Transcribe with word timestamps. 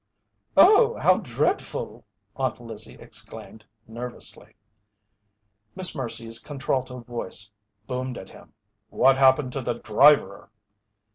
"Oh, 0.57 0.97
how 0.99 1.17
dread 1.17 1.61
ful!" 1.61 2.05
Aunt 2.35 2.59
Lizzie 2.59 2.95
exclaimed, 2.99 3.63
nervously. 3.85 4.55
Miss 5.75 5.93
Mercy's 5.95 6.39
contralto 6.39 7.01
voice 7.01 7.53
boomed 7.85 8.17
at 8.17 8.29
him: 8.29 8.51
"What 8.89 9.15
happened 9.17 9.53
to 9.53 9.61
the 9.61 9.75
driver?" 9.75 10.49